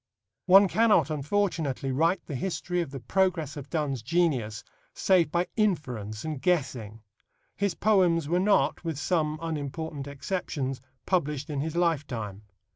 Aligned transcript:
One 0.47 0.67
cannot, 0.67 1.11
unfortunately, 1.11 1.91
write 1.91 2.25
the 2.25 2.33
history 2.33 2.81
of 2.81 2.89
the 2.89 2.99
progress 2.99 3.55
of 3.55 3.69
Donne's 3.69 4.01
genius 4.01 4.63
save 4.95 5.31
by 5.31 5.45
inference 5.55 6.25
and 6.25 6.41
guessing. 6.41 7.03
His 7.55 7.75
poems 7.75 8.27
were 8.27 8.39
not, 8.39 8.83
with 8.83 8.97
some 8.97 9.37
unimportant 9.43 10.07
exceptions, 10.07 10.81
published 11.05 11.51
in 11.51 11.61
his 11.61 11.75
lifetime. 11.75 12.41